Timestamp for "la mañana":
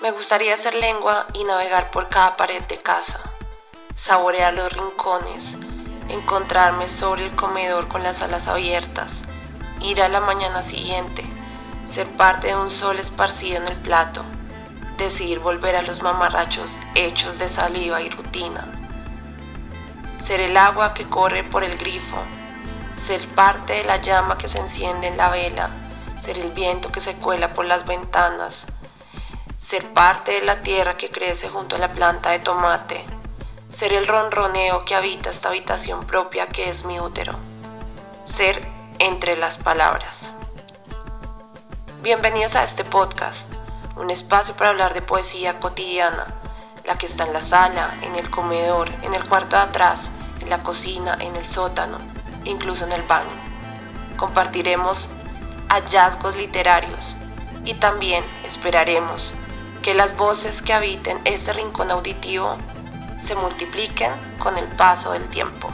10.08-10.62